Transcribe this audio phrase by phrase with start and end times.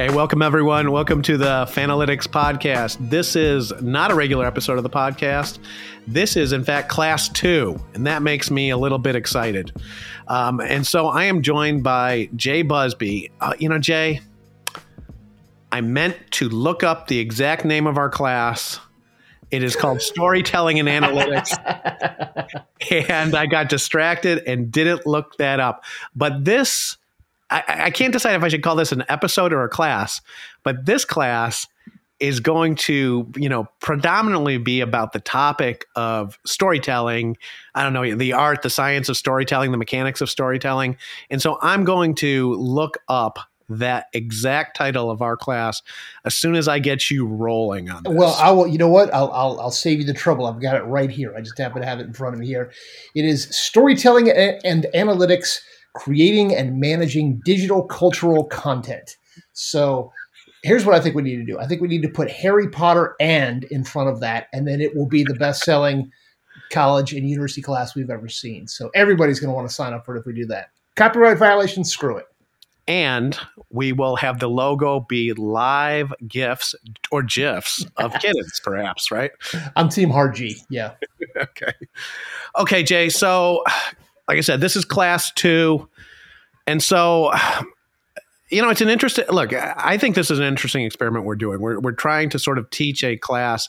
[0.00, 0.92] Okay, welcome everyone.
[0.92, 2.96] Welcome to the Fanalytics podcast.
[3.10, 5.58] This is not a regular episode of the podcast.
[6.06, 9.78] This is, in fact, class two, and that makes me a little bit excited.
[10.26, 13.30] Um, and so I am joined by Jay Busbee.
[13.42, 14.20] Uh, you know, Jay,
[15.70, 18.80] I meant to look up the exact name of our class.
[19.50, 21.58] It is called Storytelling and Analytics.
[23.10, 25.84] and I got distracted and didn't look that up.
[26.16, 26.96] But this
[27.50, 30.20] I, I can't decide if I should call this an episode or a class,
[30.62, 31.66] but this class
[32.20, 37.36] is going to, you know, predominantly be about the topic of storytelling.
[37.74, 40.98] I don't know, the art, the science of storytelling, the mechanics of storytelling.
[41.30, 43.38] And so I'm going to look up
[43.70, 45.80] that exact title of our class
[46.24, 48.12] as soon as I get you rolling on this.
[48.12, 48.66] Well, I will.
[48.66, 49.14] You know what?
[49.14, 50.46] I'll, I'll I'll save you the trouble.
[50.46, 51.34] I've got it right here.
[51.36, 52.72] I just happen to have it in front of me here.
[53.14, 55.60] It is storytelling and analytics
[55.94, 59.16] creating and managing digital cultural content.
[59.52, 60.12] So
[60.62, 61.58] here's what I think we need to do.
[61.58, 64.80] I think we need to put Harry Potter and in front of that, and then
[64.80, 66.10] it will be the best selling
[66.70, 68.66] college and university class we've ever seen.
[68.66, 70.70] So everybody's going to want to sign up for it if we do that.
[70.96, 72.26] Copyright violation, screw it.
[72.88, 73.38] And
[73.70, 76.74] we will have the logo be live gifs
[77.12, 79.30] or gifs of kittens, perhaps, right?
[79.76, 80.56] I'm Team Hard G.
[80.70, 80.94] Yeah.
[81.36, 81.72] okay.
[82.58, 83.08] Okay, Jay.
[83.08, 83.62] So
[84.30, 85.88] like I said, this is class two.
[86.64, 87.32] And so,
[88.48, 89.52] you know, it's an interesting look.
[89.52, 91.60] I think this is an interesting experiment we're doing.
[91.60, 93.68] We're, we're trying to sort of teach a class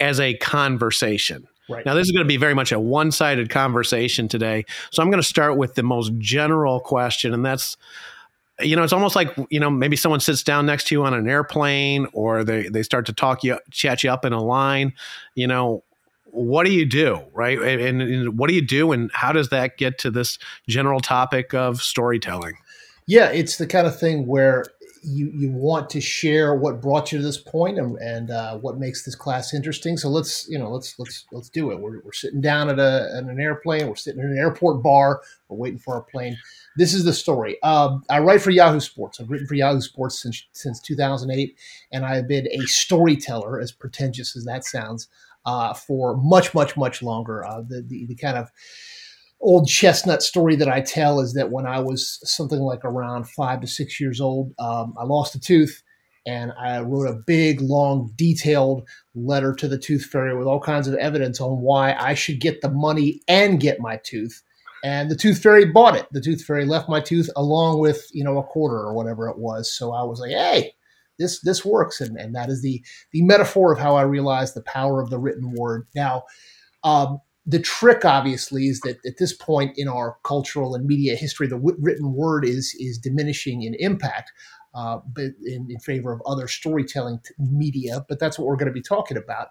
[0.00, 1.46] as a conversation.
[1.68, 1.86] Right.
[1.86, 4.64] Now, this is going to be very much a one sided conversation today.
[4.90, 7.76] So I'm going to start with the most general question, and that's
[8.60, 11.14] you know, it's almost like, you know, maybe someone sits down next to you on
[11.14, 14.92] an airplane or they, they start to talk you, chat you up in a line,
[15.34, 15.82] you know,
[16.32, 17.58] what do you do right?
[17.58, 21.54] And, and, what do you do and how does that get to this general topic
[21.54, 22.54] of storytelling?
[23.06, 24.64] Yeah it's the kind of thing where
[25.02, 28.78] you you want to share what brought you to this point and, and uh, what
[28.78, 29.96] makes this class interesting.
[29.96, 31.80] So let's you know let's let's let's do it.
[31.80, 33.88] We're, we're sitting down at, a, at an airplane.
[33.88, 35.22] We're sitting in an airport bar.
[35.48, 36.36] We're waiting for our plane.
[36.76, 37.60] This is the story.
[37.62, 39.20] Um, i write for yahoo sports.
[39.20, 41.56] I've written for yahoo sports since since 2008
[41.92, 45.08] and i've been a storyteller as pretentious as that sounds
[45.46, 47.44] uh, for much, much, much longer.
[47.44, 48.48] Uh, the, the, the kind of
[49.40, 53.60] old chestnut story that I tell is that when I was something like around five
[53.60, 55.82] to six years old, um, I lost a tooth.
[56.26, 60.86] And I wrote a big, long, detailed letter to the tooth fairy with all kinds
[60.86, 64.42] of evidence on why I should get the money and get my tooth.
[64.84, 66.06] And the tooth fairy bought it.
[66.12, 69.38] The tooth fairy left my tooth along with, you know, a quarter or whatever it
[69.38, 69.72] was.
[69.72, 70.74] So I was like, hey,
[71.20, 72.82] this this works, and and that is the
[73.12, 75.86] the metaphor of how I realize the power of the written word.
[75.94, 76.24] Now,
[76.82, 81.46] um, the trick obviously is that at this point in our cultural and media history,
[81.46, 84.32] the written word is is diminishing in impact.
[84.72, 88.68] Uh, but in, in, favor of other storytelling t- media, but that's what we're going
[88.68, 89.48] to be talking about.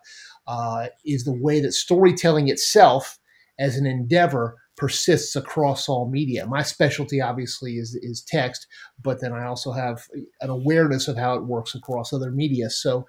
[0.48, 3.20] Uh, is the way that storytelling itself,
[3.60, 6.48] as an endeavor, persists across all media.
[6.48, 8.66] My specialty obviously is is text,
[9.04, 10.08] but then I also have
[10.42, 12.70] an awareness of how it works across other media.
[12.70, 13.06] So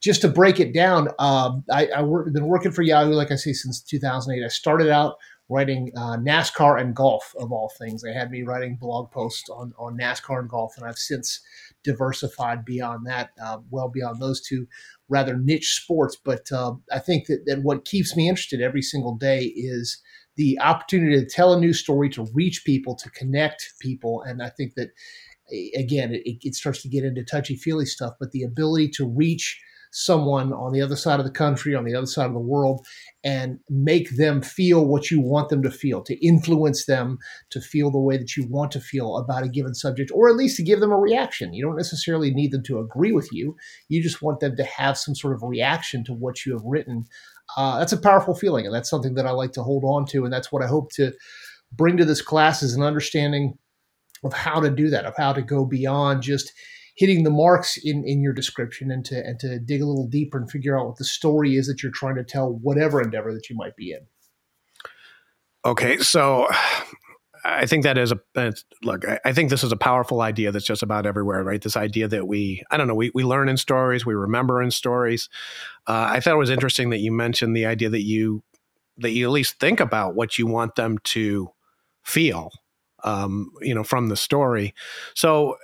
[0.00, 3.54] just to break it down, um, I, have been working for Yahoo, like I say,
[3.54, 4.44] since 2008.
[4.44, 5.14] I started out
[5.48, 8.02] writing uh, NASCAR and golf, of all things.
[8.02, 11.40] They had me writing blog posts on, on NASCAR and golf, and I've since
[11.82, 14.66] diversified beyond that, uh, well beyond those two
[15.08, 16.16] rather niche sports.
[16.22, 20.02] But uh, I think that, that what keeps me interested every single day is–
[20.36, 24.22] the opportunity to tell a new story, to reach people, to connect people.
[24.22, 24.90] And I think that,
[25.76, 29.60] again, it, it starts to get into touchy feely stuff, but the ability to reach
[29.96, 32.84] someone on the other side of the country, on the other side of the world,
[33.22, 37.16] and make them feel what you want them to feel, to influence them
[37.50, 40.34] to feel the way that you want to feel about a given subject, or at
[40.34, 41.54] least to give them a reaction.
[41.54, 43.54] You don't necessarily need them to agree with you.
[43.88, 47.04] You just want them to have some sort of reaction to what you have written.
[47.56, 50.24] Uh, that's a powerful feeling, and that's something that I like to hold on to,
[50.24, 51.12] and that's what I hope to
[51.72, 53.58] bring to this class is an understanding
[54.24, 56.52] of how to do that, of how to go beyond just
[56.96, 60.38] hitting the marks in, in your description and to and to dig a little deeper
[60.38, 63.50] and figure out what the story is that you're trying to tell, whatever endeavor that
[63.50, 64.00] you might be in.
[65.66, 66.46] Okay, so
[67.44, 68.52] I think that is a
[68.82, 69.04] look.
[69.24, 71.60] I think this is a powerful idea that's just about everywhere, right?
[71.60, 74.70] This idea that we, I don't know, we, we learn in stories, we remember in
[74.70, 75.28] stories.
[75.86, 78.42] Uh, I thought it was interesting that you mentioned the idea that you
[78.98, 81.50] that you at least think about what you want them to
[82.04, 82.52] feel,
[83.02, 84.72] um, you know, from the story.
[85.14, 85.56] So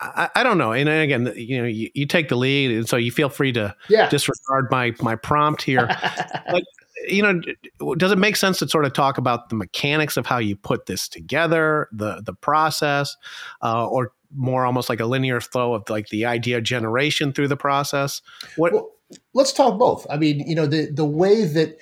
[0.00, 0.72] I, I, don't know.
[0.72, 3.74] And again, you know, you, you, take the lead, and so you feel free to
[3.88, 4.08] yeah.
[4.08, 5.86] disregard my my prompt here.
[6.50, 6.64] but
[7.06, 10.38] you know, does it make sense to sort of talk about the mechanics of how
[10.38, 13.16] you put this together, the the process,
[13.62, 17.56] uh, or more almost like a linear flow of like the idea generation through the
[17.56, 18.22] process?
[18.56, 18.72] What?
[18.72, 18.90] Well,
[19.34, 20.06] let's talk both.
[20.10, 21.78] I mean, you know, the the way that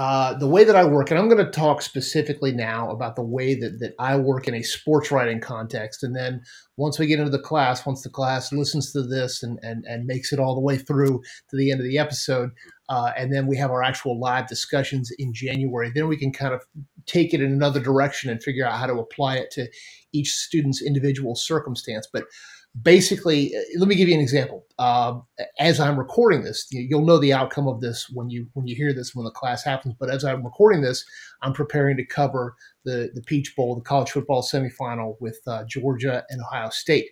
[0.00, 3.22] uh, the way that I work, and I'm going to talk specifically now about the
[3.22, 6.02] way that, that I work in a sports writing context.
[6.02, 6.40] And then
[6.78, 10.06] once we get into the class, once the class listens to this and, and, and
[10.06, 11.20] makes it all the way through
[11.50, 12.48] to the end of the episode,
[12.88, 16.54] uh, and then we have our actual live discussions in January, then we can kind
[16.54, 16.62] of
[17.04, 19.68] take it in another direction and figure out how to apply it to
[20.14, 22.08] each student's individual circumstance.
[22.10, 22.24] But
[22.80, 24.64] basically, uh, let me give you an example.
[24.80, 25.20] Uh,
[25.58, 28.94] as I'm recording this, you'll know the outcome of this when you when you hear
[28.94, 29.94] this when the class happens.
[30.00, 31.04] But as I'm recording this,
[31.42, 32.56] I'm preparing to cover
[32.86, 37.10] the the Peach Bowl, the college football semifinal with uh, Georgia and Ohio State.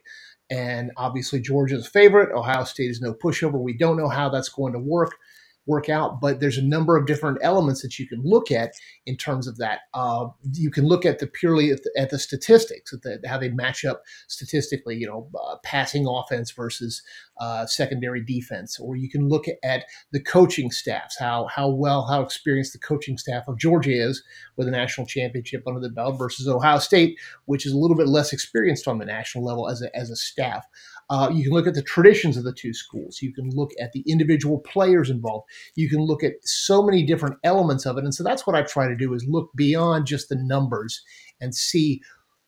[0.49, 2.35] And obviously, Georgia's favorite.
[2.35, 3.61] Ohio State is no pushover.
[3.61, 5.13] We don't know how that's going to work
[5.69, 6.21] work out.
[6.21, 8.73] But there's a number of different elements that you can look at
[9.07, 9.81] in terms of that.
[9.95, 13.39] Uh, you can look at the purely at the, at the statistics, at the, how
[13.39, 14.97] they match up statistically.
[14.97, 17.03] You know, uh, passing offense versus
[17.39, 22.23] uh, secondary defense, or you can look at the coaching staffs, how how well, how
[22.23, 24.23] experienced the coaching staff of Georgia is
[24.57, 28.09] with a national championship under the belt versus Ohio State, which is a little bit
[28.09, 30.67] less experienced on the national level as a as a staff.
[31.11, 33.21] Uh, you can look at the traditions of the two schools.
[33.23, 35.49] You can look at the individual players involved.
[35.75, 38.05] You can look at so many different elements of it.
[38.05, 41.03] And so that's what I try to do is look beyond just the numbers
[41.41, 42.03] and see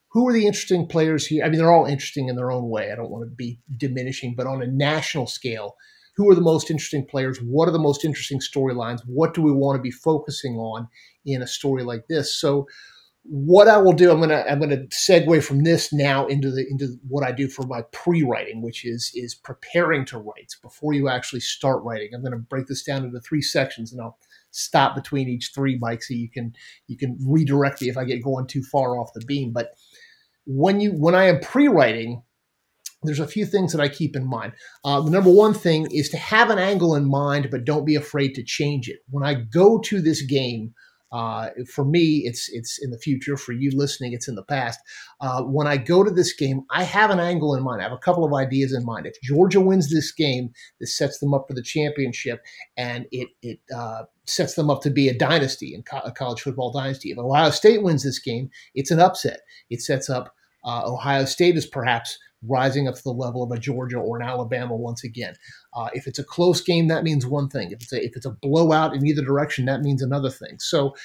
[0.09, 1.43] who are the interesting players here.
[1.43, 2.91] I mean, they're all interesting in their own way.
[2.91, 5.75] I don't want to be diminishing, but on a national scale,
[6.15, 7.39] who are the most interesting players?
[7.39, 9.01] What are the most interesting storylines?
[9.07, 10.87] What do we want to be focusing on
[11.25, 12.37] in a story like this?
[12.37, 12.67] So
[13.23, 16.97] what I will do, I'm gonna I'm gonna segue from this now into the into
[17.07, 21.41] what I do for my pre-writing, which is is preparing to write before you actually
[21.41, 22.09] start writing.
[22.13, 24.17] I'm gonna break this down into three sections, and I'll
[24.49, 26.53] stop between each three, Mike, so you can
[26.87, 29.53] you can redirect me if I get going too far off the beam.
[29.53, 29.69] But
[30.45, 32.23] when you when I am pre-writing,
[33.03, 34.53] there's a few things that I keep in mind.
[34.83, 37.95] Uh, the number one thing is to have an angle in mind, but don't be
[37.95, 38.99] afraid to change it.
[39.11, 40.73] When I go to this game
[41.11, 43.35] uh, for me, it's it's in the future.
[43.35, 44.79] For you listening, it's in the past.
[45.19, 47.81] Uh, when I go to this game, I have an angle in mind.
[47.81, 49.05] I have a couple of ideas in mind.
[49.05, 52.41] If Georgia wins this game, this sets them up for the championship,
[52.77, 56.41] and it it uh, sets them up to be a dynasty in co- a college
[56.41, 57.11] football dynasty.
[57.11, 59.41] If Ohio State wins this game, it's an upset.
[59.69, 62.17] It sets up uh, Ohio State as perhaps
[62.47, 65.35] rising up to the level of a Georgia or an Alabama once again.
[65.73, 67.71] Uh, if it's a close game, that means one thing.
[67.71, 70.57] If it's a, if it's a blowout in either direction, that means another thing.
[70.59, 70.95] So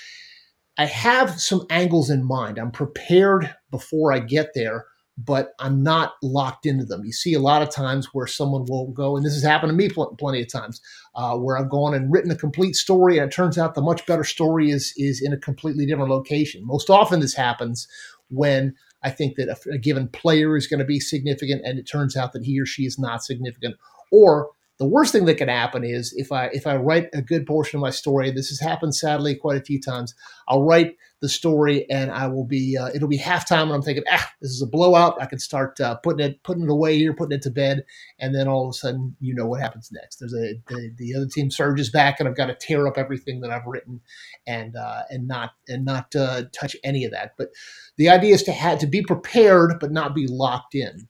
[0.79, 2.59] I have some angles in mind.
[2.59, 4.87] I'm prepared before I get there,
[5.19, 7.05] but I'm not locked into them.
[7.05, 9.77] You see a lot of times where someone will go, and this has happened to
[9.77, 10.81] me pl- plenty of times,
[11.15, 14.05] uh, where I've gone and written a complete story, and it turns out the much
[14.07, 16.67] better story is is in a completely different location.
[16.67, 17.89] Most often, this happens
[18.29, 18.75] when
[19.07, 22.17] I think that a, a given player is going to be significant, and it turns
[22.17, 23.77] out that he or she is not significant.
[24.11, 27.47] Or the worst thing that can happen is if I if I write a good
[27.47, 30.15] portion of my story, this has happened sadly quite a few times.
[30.49, 34.05] I'll write the story and I will be uh, it'll be halftime and I'm thinking
[34.11, 35.21] ah this is a blowout.
[35.21, 37.85] I can start uh, putting it putting it away here, putting it to bed,
[38.19, 40.17] and then all of a sudden you know what happens next.
[40.17, 43.41] There's a the, the other team surges back and I've got to tear up everything
[43.41, 44.03] that I've written
[44.47, 47.33] and uh, and not and not uh, touch any of that.
[47.39, 47.49] But
[47.97, 51.09] the idea is to have to be prepared but not be locked in.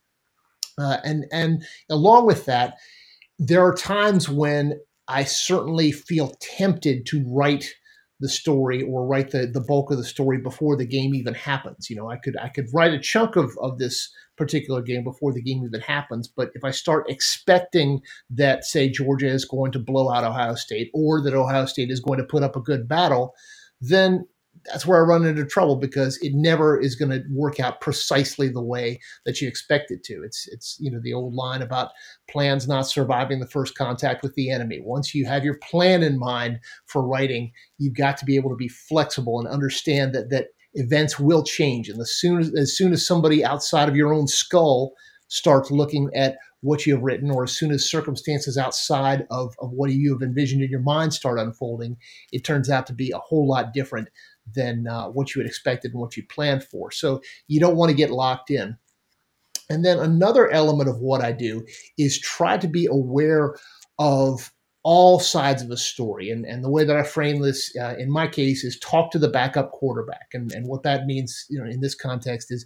[0.78, 2.75] Uh, and and along with that
[3.38, 7.66] there are times when I certainly feel tempted to write
[8.18, 11.90] the story or write the, the bulk of the story before the game even happens.
[11.90, 15.32] You know, I could I could write a chunk of, of this particular game before
[15.32, 16.28] the game even happens.
[16.28, 18.00] But if I start expecting
[18.30, 22.00] that, say, Georgia is going to blow out Ohio State or that Ohio State is
[22.00, 23.34] going to put up a good battle,
[23.80, 24.26] then
[24.66, 28.49] that's where I run into trouble because it never is going to work out precisely
[28.49, 30.23] the way that you expect it to.
[30.25, 31.90] It's it's you know the old line about
[32.28, 34.80] plans not surviving the first contact with the enemy.
[34.82, 38.56] Once you have your plan in mind for writing, you've got to be able to
[38.56, 41.88] be flexible and understand that that events will change.
[41.88, 44.92] And as soon as as soon as somebody outside of your own skull
[45.28, 49.70] starts looking at what you have written, or as soon as circumstances outside of, of
[49.70, 51.96] what you have envisioned in your mind start unfolding,
[52.32, 54.08] it turns out to be a whole lot different
[54.54, 56.90] than uh, what you had expected and what you planned for.
[56.90, 58.76] So you don't want to get locked in.
[59.68, 61.66] And then another element of what I do
[61.98, 63.56] is try to be aware
[63.98, 64.52] of
[64.84, 66.30] all sides of a story.
[66.30, 69.18] And, and the way that I frame this uh, in my case is talk to
[69.18, 70.28] the backup quarterback.
[70.32, 72.64] And, and what that means, you know, in this context is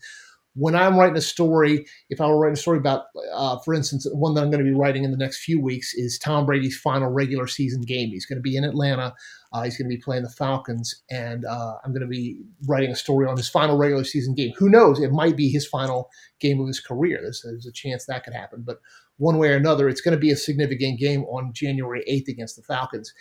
[0.54, 4.06] when I'm writing a story, if I were writing a story about, uh, for instance,
[4.12, 6.76] one that I'm going to be writing in the next few weeks is Tom Brady's
[6.76, 8.08] final regular season game.
[8.08, 9.14] He's going to be in Atlanta.
[9.52, 12.90] Uh, he's going to be playing the Falcons, and uh, I'm going to be writing
[12.90, 14.52] a story on his final regular season game.
[14.58, 15.00] Who knows?
[15.00, 16.08] It might be his final
[16.40, 17.18] game of his career.
[17.22, 18.62] There's, there's a chance that could happen.
[18.66, 18.78] But
[19.18, 22.56] one way or another, it's going to be a significant game on January 8th against
[22.56, 23.12] the Falcons.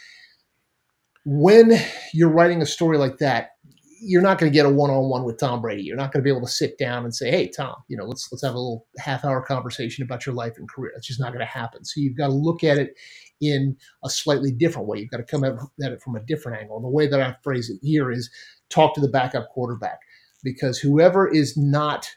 [1.25, 1.73] When
[2.13, 3.51] you're writing a story like that,
[4.01, 5.83] you're not going to get a one-on-one with Tom Brady.
[5.83, 8.05] You're not going to be able to sit down and say, "Hey, Tom, you know,
[8.05, 11.33] let's let's have a little half-hour conversation about your life and career." That's just not
[11.33, 11.85] going to happen.
[11.85, 12.95] So you've got to look at it
[13.41, 14.99] in a slightly different way.
[14.99, 16.77] You've got to come at it from a different angle.
[16.77, 18.29] And the way that I phrase it here is
[18.69, 19.99] talk to the backup quarterback
[20.43, 22.09] because whoever is not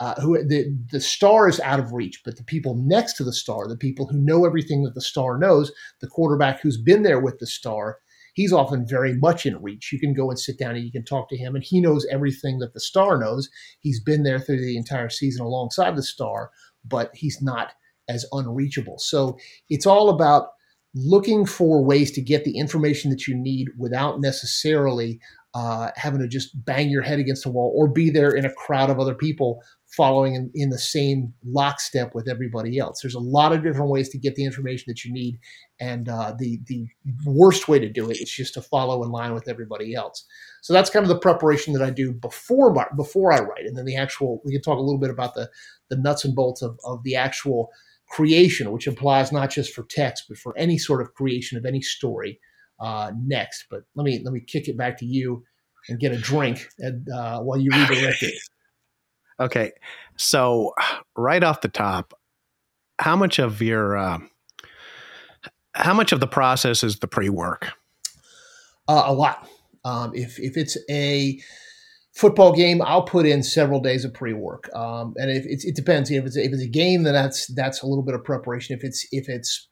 [0.00, 3.32] uh, who the the star is out of reach, but the people next to the
[3.32, 7.20] star, the people who know everything that the star knows, the quarterback who's been there
[7.20, 7.98] with the star
[8.34, 9.90] he's often very much in reach.
[9.92, 12.06] You can go and sit down and you can talk to him, and he knows
[12.10, 13.48] everything that the star knows.
[13.80, 16.50] He's been there through the entire season alongside the star,
[16.84, 17.72] but he's not
[18.08, 18.98] as unreachable.
[18.98, 19.38] So
[19.70, 20.48] it's all about
[20.94, 25.18] looking for ways to get the information that you need without necessarily
[25.54, 28.52] uh, having to just bang your head against the wall or be there in a
[28.52, 33.00] crowd of other people following in, in, the same lockstep with everybody else.
[33.00, 35.38] There's a lot of different ways to get the information that you need,
[35.78, 36.88] and uh, the the
[37.24, 40.24] worst way to do it is just to follow in line with everybody else.
[40.62, 43.84] So that's kind of the preparation that I do before before I write, and then
[43.84, 44.42] the actual.
[44.44, 45.48] We can talk a little bit about the
[45.88, 47.70] the nuts and bolts of, of the actual
[48.08, 51.80] creation, which applies not just for text but for any sort of creation of any
[51.80, 52.40] story.
[52.80, 55.44] Uh, next, but let me let me kick it back to you
[55.88, 58.34] and get a drink and, uh, while you redirect it.
[59.40, 59.72] Okay.
[60.16, 60.74] So,
[61.16, 62.14] right off the top,
[63.00, 64.18] how much of your uh,
[65.74, 67.72] how much of the process is the pre-work?
[68.86, 69.48] Uh, a lot.
[69.84, 71.40] Um, if if it's a
[72.14, 76.12] football game, I'll put in several days of pre-work, um, and if it depends.
[76.12, 78.76] If it's if it's a game, then that's that's a little bit of preparation.
[78.76, 79.68] If it's if it's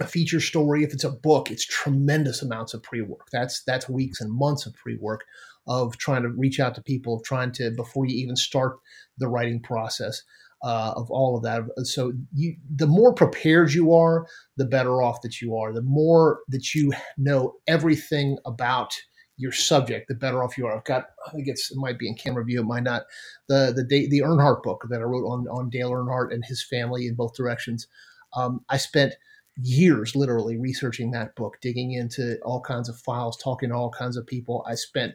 [0.00, 3.28] a feature story, if it's a book, it's tremendous amounts of pre-work.
[3.32, 5.24] That's that's weeks and months of pre-work
[5.66, 8.78] of trying to reach out to people, trying to before you even start
[9.18, 10.22] the writing process.
[10.64, 11.62] Uh, of all of that.
[11.86, 14.26] So you, the more prepared you are,
[14.56, 15.72] the better off that you are.
[15.72, 18.92] The more that you know everything about
[19.36, 20.76] your subject, the better off you are.
[20.76, 23.04] I've got, I think it's, it might be in camera view, it might not.
[23.48, 27.06] The the the Earnhardt book that I wrote on on Dale Earnhardt and his family
[27.06, 27.86] in both directions.
[28.34, 29.14] Um, I spent
[29.62, 34.16] years literally researching that book, digging into all kinds of files, talking to all kinds
[34.16, 34.64] of people.
[34.66, 35.14] I spent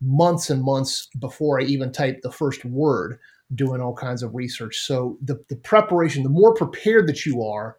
[0.00, 3.18] months and months before I even typed the first word
[3.54, 4.78] doing all kinds of research.
[4.78, 7.76] So the, the preparation, the more prepared that you are,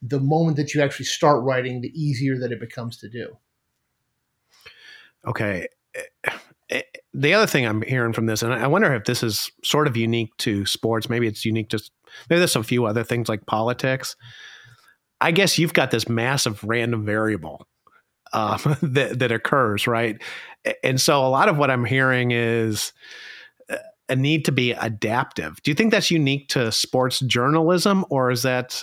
[0.00, 3.36] the moment that you actually start writing, the easier that it becomes to do.
[5.26, 5.66] Okay.
[5.94, 6.30] Eh,
[6.70, 9.88] eh, the other thing I'm hearing from this, and I wonder if this is sort
[9.88, 11.90] of unique to sports, maybe it's unique just
[12.30, 14.14] maybe there's a few other things like politics.
[15.20, 17.66] I guess you've got this massive random variable
[18.32, 20.20] um, that that occurs, right?
[20.82, 22.92] And so a lot of what I'm hearing is
[23.70, 23.76] uh,
[24.08, 25.62] a need to be adaptive.
[25.62, 28.82] Do you think that's unique to sports journalism, or is that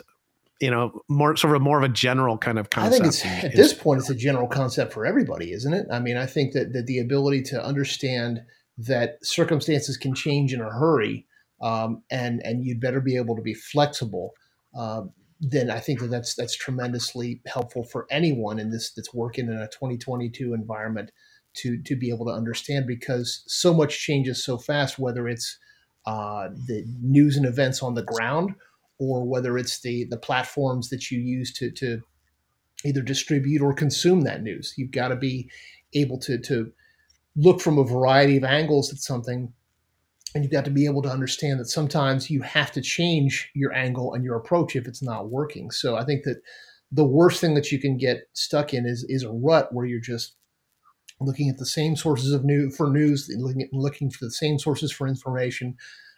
[0.60, 2.94] you know more sort of more of a general kind of concept?
[2.94, 5.88] I think it's at this point it's a general concept for everybody, isn't it?
[5.92, 8.42] I mean, I think that that the ability to understand
[8.78, 11.26] that circumstances can change in a hurry,
[11.62, 14.34] um, and and you'd better be able to be flexible.
[14.78, 15.04] Uh,
[15.40, 19.58] then I think that that's that's tremendously helpful for anyone in this that's working in
[19.58, 21.12] a 2022 environment
[21.56, 24.98] to to be able to understand because so much changes so fast.
[24.98, 25.58] Whether it's
[26.06, 28.56] uh, the news and events on the ground,
[28.98, 32.02] or whether it's the the platforms that you use to to
[32.86, 34.74] either distribute or consume that news.
[34.78, 35.50] You've got to be
[35.94, 36.72] able to to
[37.36, 39.52] look from a variety of angles at something
[40.36, 43.74] and you've got to be able to understand that sometimes you have to change your
[43.74, 45.72] angle and your approach if it's not working.
[45.72, 46.42] So I think that
[46.92, 50.02] the worst thing that you can get stuck in is is a rut where you're
[50.02, 50.36] just
[51.22, 54.60] looking at the same sources of news for news, looking at, looking for the same
[54.60, 55.78] sources for information,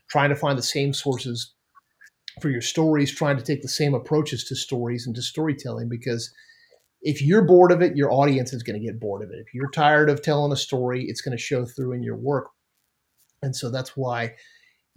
[0.10, 1.54] trying to find the same sources
[2.42, 6.34] for your stories, trying to take the same approaches to stories and to storytelling because
[7.02, 9.38] if you're bored of it, your audience is going to get bored of it.
[9.46, 12.48] If you're tired of telling a story, it's going to show through in your work.
[13.42, 14.34] And so that's why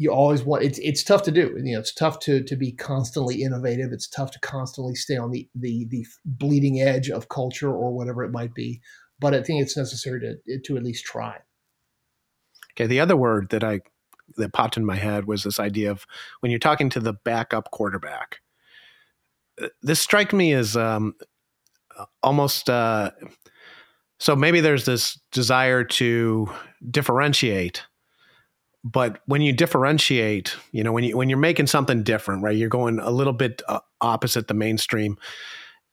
[0.01, 1.55] you always want it's it's tough to do.
[1.63, 3.93] You know, it's tough to to be constantly innovative.
[3.93, 8.25] It's tough to constantly stay on the the the bleeding edge of culture or whatever
[8.25, 8.81] it might be.
[9.19, 11.37] But I think it's necessary to to at least try.
[12.73, 13.81] Okay, the other word that I
[14.37, 16.07] that popped in my head was this idea of
[16.41, 18.41] when you're talking to the backup quarterback.
[19.63, 21.15] Uh, this strike me as um,
[22.23, 23.11] almost uh,
[24.19, 26.51] so maybe there's this desire to
[26.91, 27.85] differentiate
[28.83, 32.69] but when you differentiate you know when you when you're making something different right you're
[32.69, 35.17] going a little bit uh, opposite the mainstream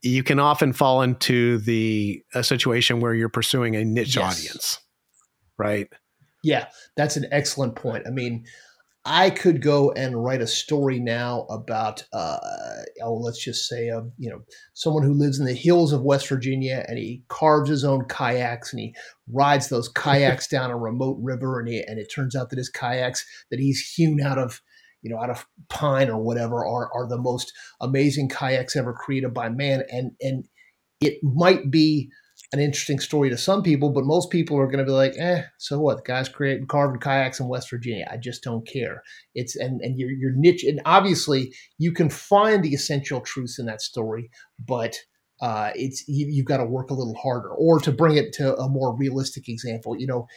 [0.01, 4.23] you can often fall into the a situation where you're pursuing a niche yes.
[4.23, 4.79] audience
[5.57, 5.87] right
[6.43, 8.45] yeah that's an excellent point i mean
[9.09, 12.37] I could go and write a story now about, uh,
[13.01, 14.41] oh, let's just say, um, you know,
[14.73, 18.73] someone who lives in the hills of West Virginia and he carves his own kayaks
[18.73, 18.93] and he
[19.31, 22.69] rides those kayaks down a remote river and he, and it turns out that his
[22.69, 24.61] kayaks that he's hewn out of,
[25.01, 29.33] you know, out of pine or whatever are are the most amazing kayaks ever created
[29.33, 30.49] by man, and and
[30.99, 32.09] it might be
[32.53, 35.43] an interesting story to some people, but most people are going to be like, eh,
[35.57, 35.97] so what?
[35.97, 38.07] The guy's creating carving kayaks in West Virginia.
[38.09, 39.03] I just don't care.
[39.35, 43.65] It's and and your your niche, and obviously you can find the essential truths in
[43.65, 44.29] that story,
[44.65, 44.95] but
[45.41, 47.49] uh, it's you, you've got to work a little harder.
[47.49, 50.27] Or to bring it to a more realistic example, you know,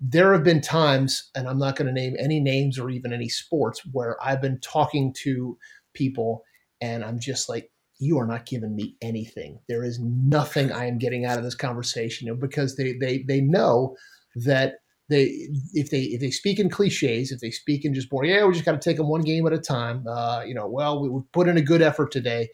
[0.00, 3.28] there have been times, and I'm not going to name any names or even any
[3.28, 5.58] sports, where I've been talking to
[5.92, 6.42] people,
[6.80, 7.69] and I'm just like,
[8.00, 9.60] you are not giving me anything.
[9.68, 13.24] There is nothing I am getting out of this conversation you know, because they they
[13.28, 13.94] they know
[14.36, 14.76] that
[15.10, 18.44] they if they if they speak in cliches, if they speak in just boring, yeah,
[18.44, 20.04] we just got to take them one game at a time.
[20.08, 22.48] Uh, you know, well, we, we put in a good effort today.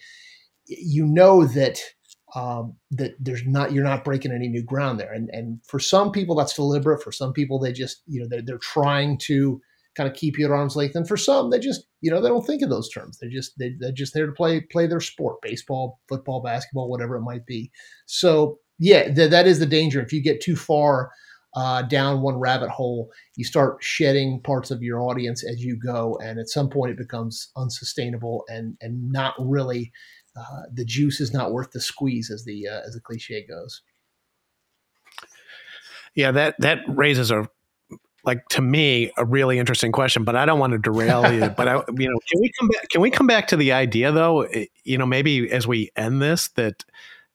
[0.66, 1.80] You know that
[2.34, 6.10] um, that there's not you're not breaking any new ground there, and and for some
[6.10, 7.02] people that's deliberate.
[7.02, 9.60] For some people, they just you know they're, they're trying to
[9.96, 10.94] kind of keep you at arm's length.
[10.94, 13.18] And for some, they just, you know, they don't think of those terms.
[13.18, 17.16] They're just they, they're just there to play play their sport, baseball, football, basketball, whatever
[17.16, 17.70] it might be.
[18.06, 20.00] So yeah, th- that is the danger.
[20.00, 21.10] If you get too far
[21.54, 26.18] uh, down one rabbit hole, you start shedding parts of your audience as you go,
[26.22, 29.92] and at some point it becomes unsustainable and and not really.
[30.38, 33.80] Uh, the juice is not worth the squeeze, as the uh, as the cliche goes.
[36.14, 37.48] Yeah, that that raises a
[38.26, 41.68] like to me a really interesting question but i don't want to derail you but
[41.68, 44.42] i you know can we come back can we come back to the idea though
[44.42, 46.84] eh, you know maybe as we end this that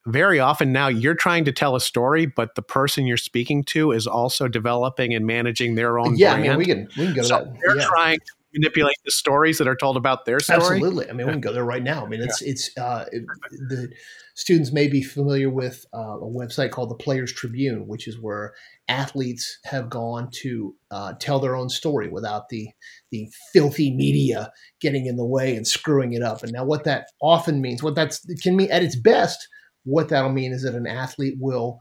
[0.08, 3.92] very often now you're trying to tell a story but the person you're speaking to
[3.92, 6.46] is also developing and managing their own yeah brand.
[6.46, 7.86] i mean we can we can go so to that they're yeah.
[7.86, 11.32] trying to manipulate the stories that are told about their story absolutely i mean we
[11.32, 12.50] can go there right now i mean it's yeah.
[12.50, 13.06] it's uh
[13.70, 13.92] the
[14.42, 18.54] students may be familiar with uh, a website called the players tribune which is where
[18.92, 22.68] athletes have gone to uh, tell their own story without the
[23.12, 24.52] the filthy media
[24.82, 26.44] getting in the way and screwing it up.
[26.44, 29.48] And now, what that often means, what that's can mean at its best,
[29.84, 31.80] what that'll mean is that an athlete will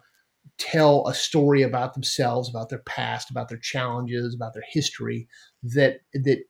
[0.57, 5.27] tell a story about themselves, about their past, about their challenges, about their history
[5.63, 6.45] that that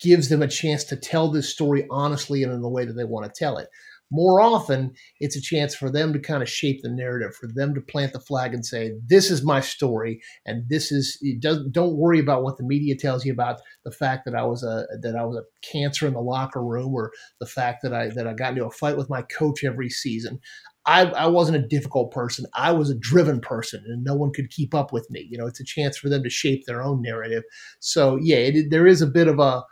[0.00, 3.04] gives them a chance to tell this story honestly and in the way that they
[3.04, 3.68] want to tell it
[4.10, 7.74] more often it's a chance for them to kind of shape the narrative for them
[7.74, 11.96] to plant the flag and say this is my story and this is doesn't don't
[11.96, 15.16] worry about what the media tells you about the fact that I was a that
[15.16, 18.34] I was a cancer in the locker room or the fact that I that I
[18.34, 20.40] got into a fight with my coach every season
[20.86, 22.46] I, I wasn't a difficult person.
[22.54, 25.26] I was a driven person, and no one could keep up with me.
[25.28, 27.42] You know, it's a chance for them to shape their own narrative.
[27.80, 29.64] So, yeah, it, there is a bit of a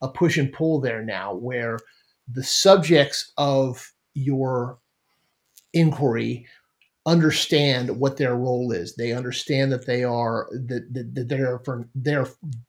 [0.00, 1.78] a push and pull there now, where
[2.30, 4.78] the subjects of your
[5.72, 6.46] inquiry
[7.08, 8.94] understand what their role is.
[8.94, 11.88] They understand that they are that, that, that they're for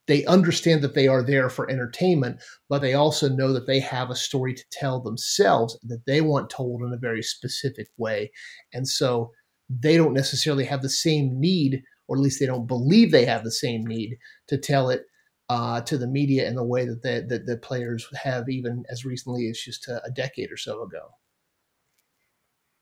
[0.06, 4.08] they understand that they are there for entertainment, but they also know that they have
[4.08, 8.32] a story to tell themselves that they want told in a very specific way.
[8.72, 9.30] And so
[9.68, 13.44] they don't necessarily have the same need, or at least they don't believe they have
[13.44, 14.16] the same need
[14.48, 15.04] to tell it
[15.50, 19.04] uh, to the media in the way that the, that the players have even as
[19.04, 21.08] recently as just a, decade or so ago.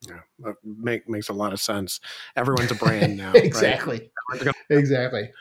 [0.07, 1.98] Yeah, make, makes a lot of sense.
[2.37, 3.33] Everyone's a brand now.
[3.33, 4.11] exactly.
[4.70, 5.31] Exactly.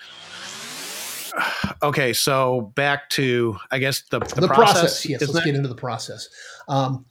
[1.83, 4.79] Okay, so back to I guess the the, the process.
[4.79, 5.05] process.
[5.05, 6.29] Yes, let's get into the process.
[6.67, 7.05] Um,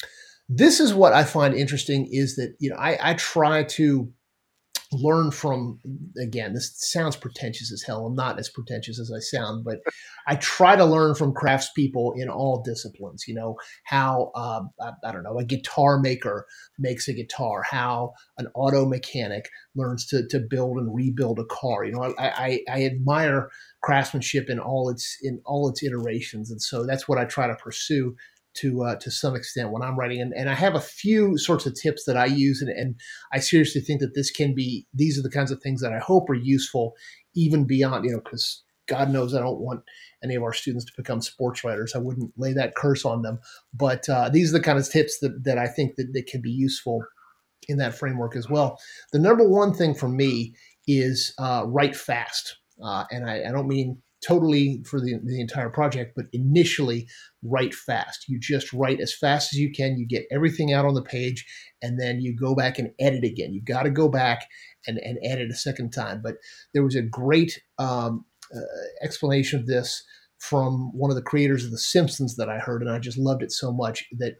[0.49, 4.13] this is what I find interesting is that you know I, I try to
[4.93, 5.81] learn from
[6.21, 8.07] again this sounds pretentious as hell.
[8.07, 9.79] I'm not as pretentious as i sound but
[10.27, 15.13] i try to learn from craftspeople in all disciplines you know how uh, I, I,
[15.13, 16.47] don't know a guitar maker
[16.79, 21.85] makes a guitar how an auto mechanic learns to, to build and rebuild a car
[21.85, 23.51] you know I, I, I admire
[23.83, 27.57] craftsmanship in all its in all its iterations and so that's what i try to
[27.57, 28.15] pursue
[28.57, 31.67] to uh, to some extent when I'm writing, and, and I have a few sorts
[31.67, 32.95] of tips that I use, and, and
[33.33, 35.99] I seriously think that this can be these are the kinds of things that I
[35.99, 36.95] hope are useful
[37.35, 39.83] even beyond you know because God knows I don't want
[40.23, 41.95] any of our students to become sports writers.
[41.95, 43.39] I wouldn't lay that curse on them,
[43.75, 46.41] but uh, these are the kind of tips that that I think that, that can
[46.41, 47.03] be useful
[47.69, 48.79] in that framework as well.
[49.13, 50.55] The number one thing for me
[50.87, 55.71] is uh, write fast, uh, and I, I don't mean totally for the, the entire
[55.71, 57.07] project, but initially
[57.43, 58.25] write fast.
[58.29, 59.99] You just write as fast as you can.
[59.99, 61.47] You get everything out on the page,
[61.83, 63.53] and then you go back and edit again.
[63.53, 64.47] You've got to go back
[64.87, 66.21] and, and edit a second time.
[66.23, 66.37] But
[66.75, 68.25] there was a great um,
[68.55, 68.61] uh,
[69.03, 70.03] explanation of this
[70.39, 73.43] from one of the creators of The Simpsons that I heard, and I just loved
[73.43, 74.35] it so much that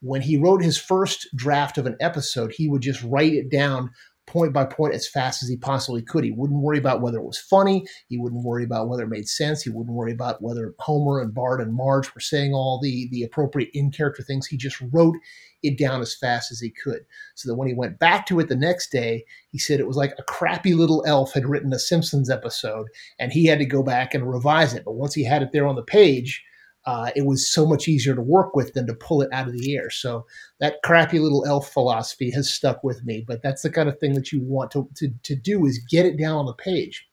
[0.00, 3.90] when he wrote his first draft of an episode, he would just write it down
[4.30, 6.22] point by point as fast as he possibly could.
[6.22, 7.84] He wouldn't worry about whether it was funny.
[8.08, 9.60] He wouldn't worry about whether it made sense.
[9.60, 13.24] He wouldn't worry about whether Homer and Bart and Marge were saying all the, the
[13.24, 14.46] appropriate in character things.
[14.46, 15.16] He just wrote
[15.64, 17.04] it down as fast as he could.
[17.34, 19.96] So that when he went back to it the next day, he said it was
[19.96, 22.86] like a crappy little elf had written a Simpsons episode
[23.18, 24.84] and he had to go back and revise it.
[24.84, 26.44] But once he had it there on the page,
[26.86, 29.52] uh, it was so much easier to work with than to pull it out of
[29.52, 29.90] the air.
[29.90, 30.26] So
[30.60, 33.24] that crappy little elf philosophy has stuck with me.
[33.26, 36.06] But that's the kind of thing that you want to, to, to do is get
[36.06, 37.06] it down on the page.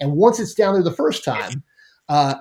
[0.00, 1.62] And once it's down there the first time,
[2.08, 2.34] uh,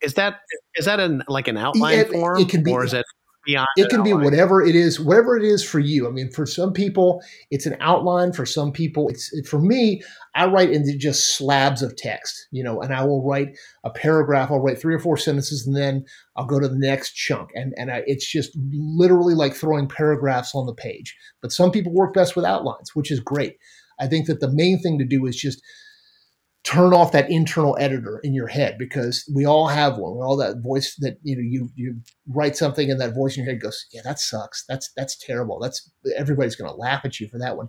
[0.00, 0.40] is that
[0.74, 3.04] is that an like an outline it, form, it can be, or is it
[3.44, 6.06] beyond it can be whatever it is whatever it is for you.
[6.06, 8.32] I mean for some people it's an outline.
[8.32, 10.02] For some people it's for me
[10.34, 14.50] i write into just slabs of text you know and i will write a paragraph.
[14.50, 16.04] I'll write three or four sentences and then
[16.36, 17.50] i'll go to the next chunk.
[17.54, 21.16] And and I, it's just literally like throwing paragraphs on the page.
[21.40, 23.56] But some people work best with outlines which is great.
[24.00, 25.62] I think that the main thing to do is just
[26.64, 30.12] turn off that internal editor in your head because we all have one.
[30.22, 31.96] All that voice that you know you you
[32.28, 34.64] write something and that voice in your head goes, "Yeah, that sucks.
[34.68, 35.58] That's that's terrible.
[35.60, 37.68] That's everybody's going to laugh at you for that one."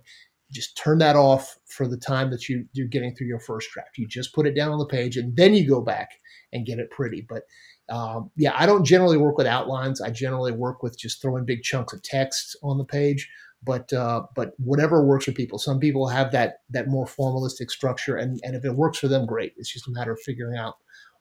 [0.52, 3.98] Just turn that off for the time that you you're getting through your first draft.
[3.98, 6.10] You just put it down on the page and then you go back
[6.52, 7.26] and get it pretty.
[7.28, 7.42] But
[7.88, 10.00] um, yeah, I don't generally work with outlines.
[10.00, 13.28] I generally work with just throwing big chunks of text on the page
[13.64, 15.58] but uh, but whatever works for people.
[15.58, 19.26] Some people have that that more formalistic structure, and and if it works for them,
[19.26, 19.52] great.
[19.56, 20.74] It's just a matter of figuring out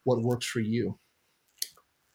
[0.04, 1.00] what works for you.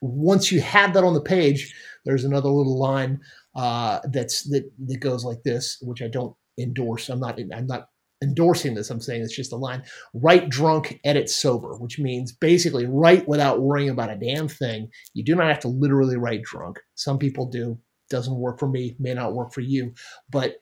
[0.01, 3.21] Once you have that on the page, there's another little line
[3.55, 7.09] uh, that's that that goes like this, which I don't endorse.
[7.09, 7.89] I'm not I'm not
[8.23, 8.91] endorsing this.
[8.91, 9.83] I'm saying it's just a line.
[10.15, 14.89] Write drunk, edit sober, which means basically write without worrying about a damn thing.
[15.15, 16.79] You do not have to literally write drunk.
[16.95, 17.79] Some people do
[18.11, 19.95] doesn't work for me, may not work for you,
[20.31, 20.57] but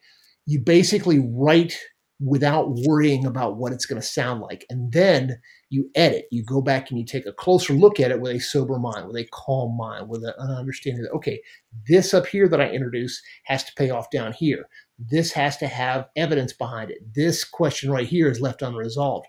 [0.45, 1.77] you basically write
[2.19, 4.65] without worrying about what it's going to sound like.
[4.69, 8.19] And then you edit, you go back and you take a closer look at it
[8.19, 11.39] with a sober mind, with a calm mind, with an understanding that, okay,
[11.87, 14.67] this up here that I introduce has to pay off down here.
[14.97, 16.99] This has to have evidence behind it.
[17.13, 19.27] This question right here is left unresolved.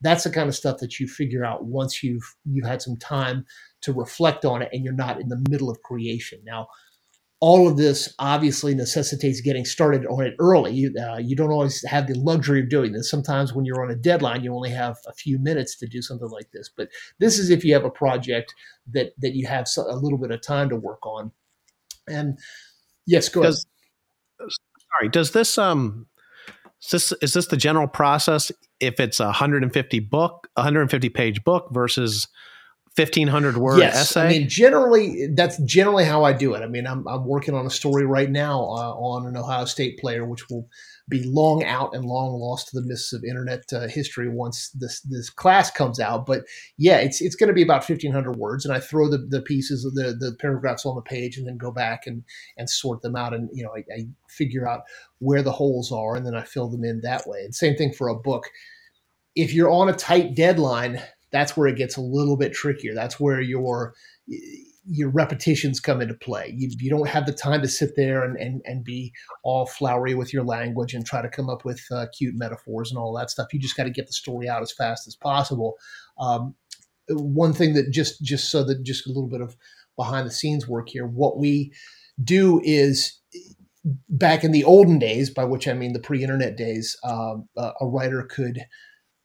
[0.00, 3.44] That's the kind of stuff that you figure out once you've you've had some time
[3.82, 6.40] to reflect on it and you're not in the middle of creation.
[6.42, 6.68] Now,
[7.40, 10.74] all of this obviously necessitates getting started on it early.
[10.74, 13.10] You, uh, you don't always have the luxury of doing this.
[13.10, 16.28] Sometimes when you're on a deadline, you only have a few minutes to do something
[16.28, 16.68] like this.
[16.74, 18.54] But this is if you have a project
[18.92, 21.32] that that you have a little bit of time to work on.
[22.06, 22.38] And
[23.06, 23.66] yes, go does,
[24.38, 24.50] ahead.
[24.98, 26.06] Sorry, does this um
[26.82, 31.68] is this is this the general process if it's a 150 book, 150 page book
[31.70, 32.28] versus
[32.96, 33.96] 1500 word yes.
[33.96, 34.22] essay?
[34.22, 36.62] I mean, generally, that's generally how I do it.
[36.62, 39.98] I mean, I'm, I'm working on a story right now uh, on an Ohio State
[39.98, 40.68] player, which will
[41.08, 45.00] be long out and long lost to the mists of internet uh, history once this
[45.02, 46.26] this class comes out.
[46.26, 46.42] But
[46.78, 49.84] yeah, it's it's going to be about 1500 words, and I throw the, the pieces
[49.84, 52.24] of the the paragraphs on the page, and then go back and
[52.56, 54.82] and sort them out, and you know, I, I figure out
[55.18, 57.40] where the holes are, and then I fill them in that way.
[57.44, 58.48] And same thing for a book.
[59.36, 61.00] If you're on a tight deadline,
[61.32, 62.94] that's where it gets a little bit trickier.
[62.94, 63.94] That's where you're
[64.86, 66.52] your repetitions come into play.
[66.56, 69.12] You, you don't have the time to sit there and, and, and be
[69.44, 72.98] all flowery with your language and try to come up with uh, cute metaphors and
[72.98, 73.52] all that stuff.
[73.52, 75.76] You just got to get the story out as fast as possible.
[76.18, 76.54] Um,
[77.08, 79.56] one thing that just just so that just a little bit of
[79.96, 81.06] behind the scenes work here.
[81.06, 81.72] What we
[82.22, 83.20] do is
[84.08, 88.22] back in the olden days, by which I mean the pre-internet days, um, a writer
[88.22, 88.60] could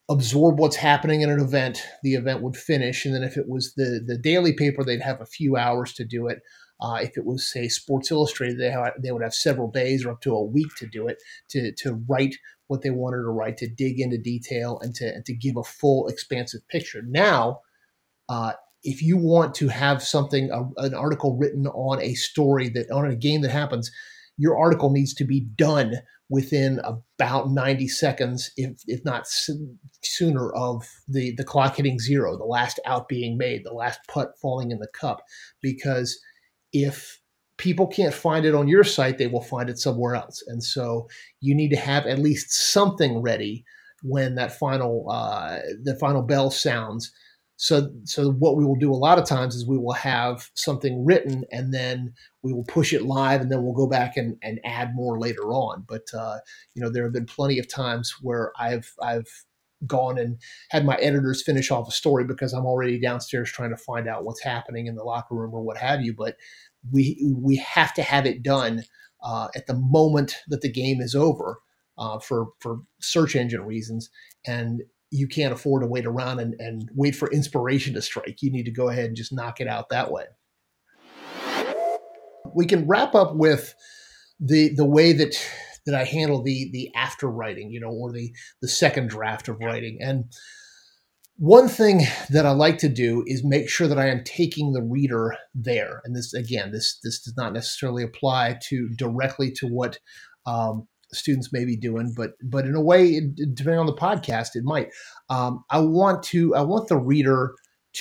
[0.09, 1.81] absorb what's happening in an event.
[2.03, 5.21] The event would finish, and then if it was the the daily paper, they'd have
[5.21, 6.41] a few hours to do it.
[6.81, 10.11] Uh, if it was say Sports Illustrated, they have, they would have several days or
[10.11, 11.17] up to a week to do it
[11.49, 12.35] to to write
[12.67, 15.63] what they wanted to write, to dig into detail, and to and to give a
[15.63, 17.01] full, expansive picture.
[17.07, 17.61] Now,
[18.29, 22.91] uh, if you want to have something, a, an article written on a story that
[22.91, 23.91] on a game that happens,
[24.37, 25.95] your article needs to be done
[26.29, 32.43] within about 90 seconds, if, if not sooner, of the, the clock hitting zero, the
[32.43, 35.21] last out being made, the last putt falling in the cup.
[35.61, 36.19] Because
[36.73, 37.21] if
[37.57, 40.43] people can't find it on your site, they will find it somewhere else.
[40.47, 41.07] And so
[41.41, 43.63] you need to have at least something ready
[44.03, 47.11] when that final uh, the final bell sounds
[47.57, 51.05] so, so what we will do a lot of times is we will have something
[51.05, 52.13] written and then
[52.43, 55.53] we will push it live and then we'll go back and, and add more later
[55.53, 55.85] on.
[55.87, 56.39] But uh,
[56.73, 59.27] you know, there have been plenty of times where I've I've
[59.87, 60.37] gone and
[60.69, 64.25] had my editors finish off a story because I'm already downstairs trying to find out
[64.25, 66.13] what's happening in the locker room or what have you.
[66.13, 66.35] But
[66.91, 68.83] we we have to have it done
[69.23, 71.59] uh, at the moment that the game is over.
[71.97, 74.09] Uh, for for search engine reasons,
[74.45, 74.81] and
[75.15, 78.41] you can't afford to wait around and, and wait for inspiration to strike.
[78.41, 80.25] You need to go ahead and just knock it out that way.
[82.53, 83.73] We can wrap up with
[84.39, 85.35] the the way that
[85.85, 89.59] that I handle the the after writing, you know, or the the second draft of
[89.59, 89.97] writing.
[90.01, 90.25] And
[91.37, 94.83] one thing that I like to do is make sure that I am taking the
[94.83, 96.01] reader there.
[96.05, 99.99] And this again, this this does not necessarily apply to directly to what
[100.45, 104.63] um, students may be doing, but but in a way, depending on the podcast, it
[104.63, 104.89] might.
[105.29, 107.55] Um, I want to I want the reader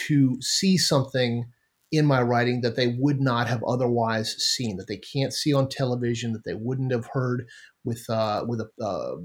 [0.06, 1.46] to see something
[1.92, 5.68] in my writing that they would not have otherwise seen, that they can't see on
[5.68, 7.46] television, that they wouldn't have heard
[7.84, 9.16] with uh, with a uh,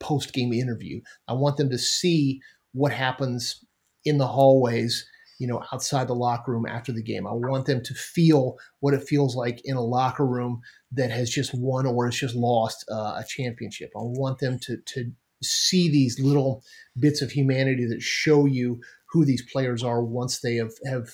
[0.00, 1.00] post game interview.
[1.26, 2.40] I want them to see
[2.72, 3.64] what happens
[4.04, 5.06] in the hallways
[5.38, 7.26] you know, outside the locker room after the game.
[7.26, 10.60] I want them to feel what it feels like in a locker room
[10.92, 13.90] that has just won or has just lost uh, a championship.
[13.96, 16.64] I want them to to see these little
[16.98, 21.08] bits of humanity that show you who these players are once they have have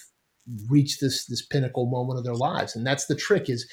[0.71, 2.75] reached this this pinnacle moment of their lives.
[2.75, 3.71] And that's the trick is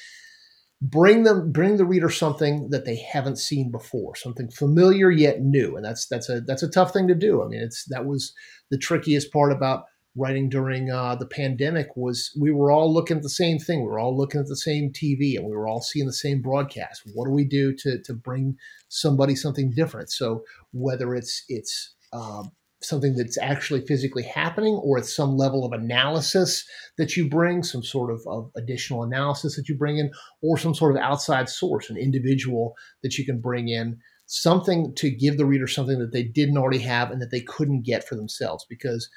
[0.82, 5.76] bring them bring the reader something that they haven't seen before something familiar yet new
[5.76, 8.34] and that's that's a that's a tough thing to do i mean it's that was
[8.72, 13.22] the trickiest part about writing during uh, the pandemic was we were all looking at
[13.22, 13.80] the same thing.
[13.80, 16.42] We were all looking at the same TV and we were all seeing the same
[16.42, 17.02] broadcast.
[17.14, 18.56] What do we do to, to bring
[18.88, 20.10] somebody something different?
[20.10, 22.44] So whether it's it's uh,
[22.82, 26.64] something that's actually physically happening or it's some level of analysis
[26.98, 30.10] that you bring, some sort of, of additional analysis that you bring in,
[30.42, 35.10] or some sort of outside source, an individual that you can bring in something to
[35.10, 38.14] give the reader something that they didn't already have and that they couldn't get for
[38.14, 39.08] themselves because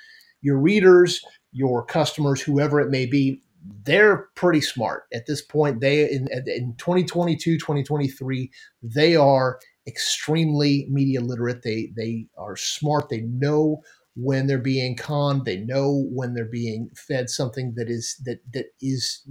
[0.46, 3.42] your readers, your customers, whoever it may be,
[3.84, 5.82] they're pretty smart at this point.
[5.82, 8.52] They in, in 2022, 2023,
[8.84, 11.64] they are extremely media literate.
[11.64, 13.10] They they are smart.
[13.10, 13.82] They know
[14.16, 15.46] when they're being conned.
[15.46, 19.28] They know when they're being fed something that is that that is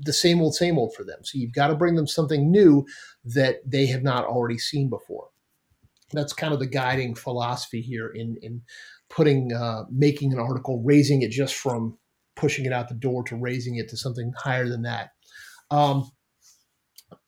[0.00, 1.20] the same old same old for them.
[1.22, 2.86] So you've got to bring them something new
[3.24, 5.28] that they have not already seen before.
[6.12, 8.62] That's kind of the guiding philosophy here in in
[9.10, 11.98] putting uh, making an article, raising it just from
[12.36, 15.10] pushing it out the door to raising it to something higher than that.
[15.70, 16.10] Um,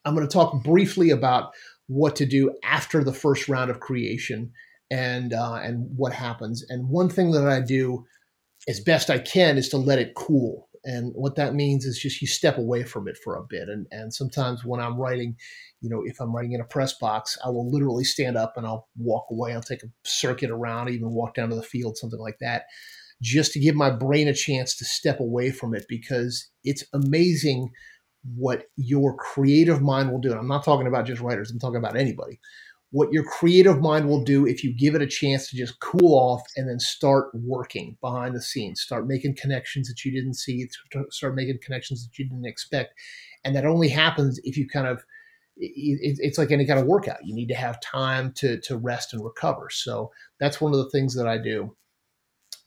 [0.05, 1.53] I'm going to talk briefly about
[1.87, 4.53] what to do after the first round of creation
[4.91, 6.65] and uh, and what happens.
[6.69, 8.05] And one thing that I do
[8.69, 10.69] as best I can is to let it cool.
[10.85, 13.69] And what that means is just you step away from it for a bit.
[13.69, 15.37] And and sometimes when I'm writing,
[15.81, 18.67] you know, if I'm writing in a press box, I will literally stand up and
[18.67, 19.55] I'll walk away.
[19.55, 22.65] I'll take a circuit around, even walk down to the field, something like that,
[23.21, 27.71] just to give my brain a chance to step away from it because it's amazing
[28.37, 30.31] what your creative mind will do.
[30.31, 32.41] And I'm not talking about just writers, I'm talking about anybody.
[32.93, 36.15] What your creative mind will do if you give it a chance to just cool
[36.15, 40.69] off and then start working behind the scenes, start making connections that you didn't see,
[41.11, 42.95] start making connections that you didn't expect.
[43.45, 45.05] And that only happens if you kind of
[45.59, 47.19] it's like any kind of workout.
[47.25, 49.69] You need to have time to to rest and recover.
[49.71, 51.77] So that's one of the things that I do.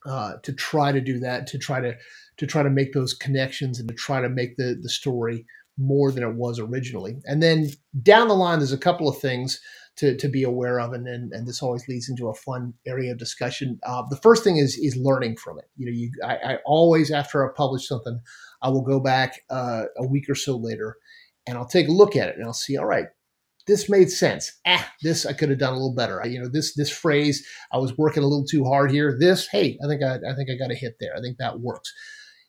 [0.06, 1.96] uh, to try to do that, to try to
[2.38, 5.46] to try to make those connections and to try to make the the story
[5.78, 7.18] more than it was originally.
[7.26, 7.70] And then
[8.02, 9.60] down the line, there's a couple of things
[9.98, 13.12] to, to be aware of, and, and and this always leads into a fun area
[13.12, 13.80] of discussion.
[13.84, 15.66] Uh, the first thing is is learning from it.
[15.78, 18.20] You know, you I, I always after I publish something,
[18.62, 20.98] I will go back uh, a week or so later,
[21.48, 22.78] and I'll take a look at it, and I'll see.
[22.78, 23.06] All right,
[23.68, 24.52] this made sense.
[24.68, 26.22] Ah, this I could have done a little better.
[26.26, 29.16] You know, this this phrase I was working a little too hard here.
[29.18, 31.16] This, hey, I think I, I think I got a hit there.
[31.16, 31.94] I think that works.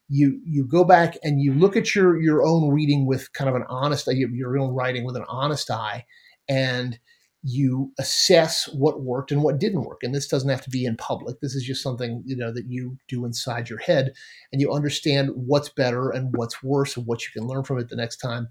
[0.09, 3.57] You you go back and you look at your your own reading with kind of
[3.57, 6.07] an honest your own writing with an honest eye,
[6.49, 6.99] and
[7.43, 10.01] you assess what worked and what didn't work.
[10.03, 11.41] And this doesn't have to be in public.
[11.41, 14.13] This is just something you know that you do inside your head
[14.53, 17.89] and you understand what's better and what's worse and what you can learn from it
[17.89, 18.49] the next time.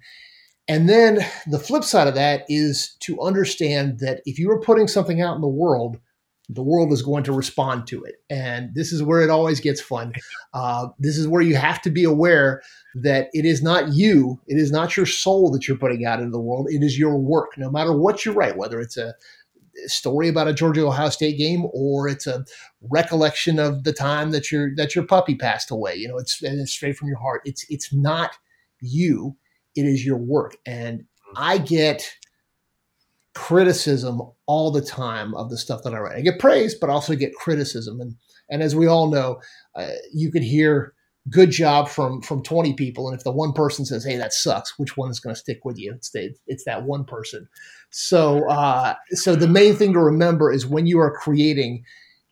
[0.68, 4.88] And then the flip side of that is to understand that if you are putting
[4.88, 6.00] something out in the world
[6.50, 8.16] the world is going to respond to it.
[8.30, 10.14] And this is where it always gets fun.
[10.54, 12.62] Uh, this is where you have to be aware
[12.96, 16.32] that it is not you, it is not your soul that you're putting out into
[16.32, 16.68] the world.
[16.70, 19.16] It is your work, no matter what you write, whether it's a
[19.88, 22.46] story about a Georgia Ohio State game or it's a
[22.82, 25.96] recollection of the time that your that your puppy passed away.
[25.96, 27.42] You know, it's, it's straight from your heart.
[27.46, 28.38] It's it's not
[28.82, 29.36] you,
[29.76, 30.58] it is your work.
[30.66, 31.06] And
[31.36, 32.10] I get
[33.36, 36.18] criticism all the time of the stuff that I write.
[36.18, 38.02] I get praise, but also get criticism.
[38.02, 38.16] And
[38.50, 39.40] and as we all know,
[39.76, 40.94] uh, you could hear
[41.30, 44.78] good job from from 20 people and if the one person says hey that sucks
[44.78, 47.48] which one is going to stick with you it's the, it's that one person
[47.90, 51.84] so uh, so the main thing to remember is when you are creating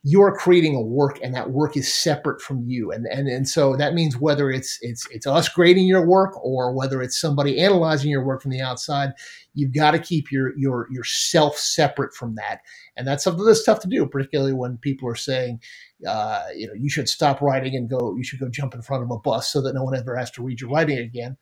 [0.06, 2.92] you are creating a work and that work is separate from you.
[2.92, 6.74] And and and so that means whether it's it's it's us grading your work or
[6.74, 9.12] whether it's somebody analyzing your work from the outside
[9.54, 12.60] you've got to keep your your yourself separate from that.
[12.96, 15.60] And that's something that's tough to do particularly when people are saying
[16.06, 19.02] uh, you know you should stop writing and go you should go jump in front
[19.02, 21.36] of a bus so that no one ever has to read your writing again.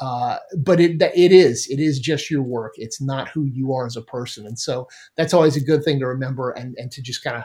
[0.00, 2.72] Uh, but it it is it is just your work.
[2.76, 4.46] It's not who you are as a person.
[4.46, 7.44] And so that's always a good thing to remember and and to just kind of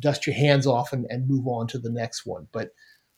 [0.00, 2.46] dust your hands off and, and move on to the next one.
[2.52, 2.70] But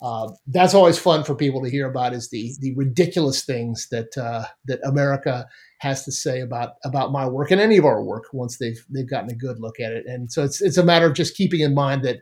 [0.02, 4.16] uh, that's always fun for people to hear about is the the ridiculous things that
[4.16, 5.46] uh, that America
[5.80, 9.10] has to say about about my work and any of our work once they've they've
[9.10, 10.06] gotten a good look at it.
[10.06, 12.20] And so it's it's a matter of just keeping in mind that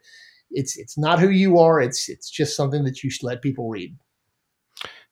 [0.50, 1.80] it's it's not who you are.
[1.80, 3.96] It's it's just something that you should let people read.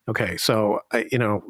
[0.09, 0.81] Okay, so
[1.11, 1.41] you know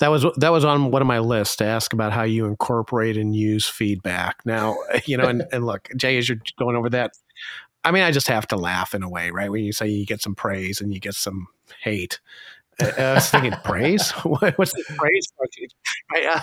[0.00, 3.16] that was that was on one of my lists to ask about how you incorporate
[3.16, 4.40] and use feedback.
[4.44, 7.12] Now, you know, and, and look, Jay, as you're going over that,
[7.84, 9.50] I mean, I just have to laugh in a way, right?
[9.50, 11.46] When you say you get some praise and you get some
[11.82, 12.18] hate.
[12.80, 14.10] I was thinking praise.
[14.22, 15.32] What's the praise?
[16.14, 16.42] I,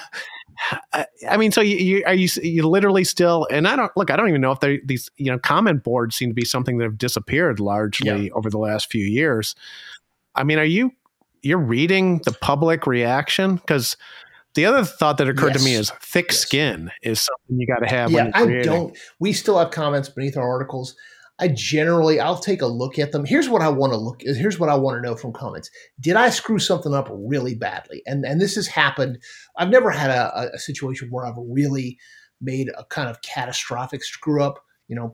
[0.93, 3.48] uh, I mean, so you, you, are you you literally still?
[3.50, 4.12] And I don't look.
[4.12, 6.78] I don't even know if they these you know comment boards seem to be something
[6.78, 8.34] that have disappeared largely yeah.
[8.34, 9.56] over the last few years.
[10.36, 10.91] I mean, are you
[11.41, 13.97] you're reading the public reaction because
[14.56, 15.63] the other thought that occurred yes.
[15.63, 16.39] to me is thick yes.
[16.39, 18.12] skin is something you got to have.
[18.12, 18.97] Yeah, I don't.
[19.19, 20.95] We still have comments beneath our articles.
[21.39, 23.23] I generally I'll take a look at them.
[23.23, 24.21] Here's what I want to look.
[24.21, 25.69] Here's what I want to know from comments.
[26.00, 28.02] Did I screw something up really badly?
[28.08, 29.19] And and this has happened.
[29.56, 32.00] I've never had a, a situation where I've really
[32.41, 34.63] made a kind of catastrophic screw up.
[34.88, 35.12] You know,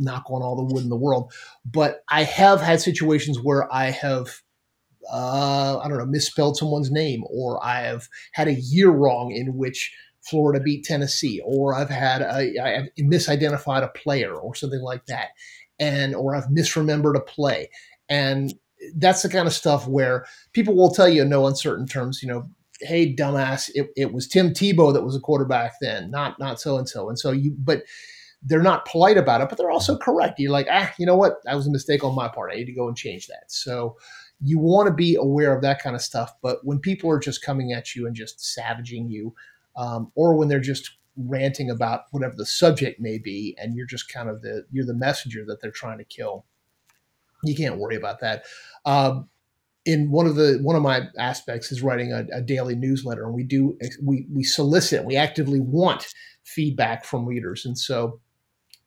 [0.00, 1.32] knock on all the wood in the world.
[1.64, 4.40] But I have had situations where I have
[5.12, 9.56] uh, I don't know, misspelled someone's name, or I have had a year wrong in
[9.56, 14.82] which Florida beat Tennessee, or I've had a, I have misidentified a player or something
[14.82, 15.28] like that,
[15.78, 17.70] and or I've misremembered a play,
[18.08, 18.54] and
[18.96, 22.28] that's the kind of stuff where people will tell you in no uncertain terms, you
[22.28, 22.48] know,
[22.80, 26.78] hey dumbass, it, it was Tim Tebow that was a quarterback then, not not so
[26.78, 27.82] and so, and so you, but
[28.42, 30.38] they're not polite about it, but they're also correct.
[30.38, 32.50] You're like, ah, you know what, that was a mistake on my part.
[32.52, 33.44] I need to go and change that.
[33.48, 33.96] So
[34.42, 36.32] you want to be aware of that kind of stuff.
[36.42, 39.34] But when people are just coming at you and just savaging you,
[39.76, 44.12] um, or when they're just ranting about whatever the subject may be, and you're just
[44.12, 46.44] kind of the you're the messenger that they're trying to kill,
[47.44, 48.44] you can't worry about that.
[48.84, 49.28] Um,
[49.86, 53.34] in one of the one of my aspects is writing a, a, daily newsletter, and
[53.34, 56.12] we do we we solicit, we actively want
[56.44, 58.20] feedback from readers, and so